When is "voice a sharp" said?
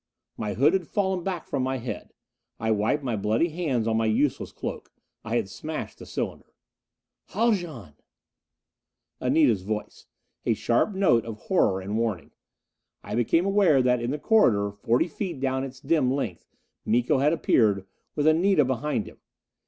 9.61-10.95